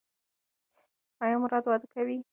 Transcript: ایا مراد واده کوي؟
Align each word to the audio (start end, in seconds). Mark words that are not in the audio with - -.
ایا 1.23 1.35
مراد 1.43 1.63
واده 1.67 1.87
کوي؟ 1.93 2.17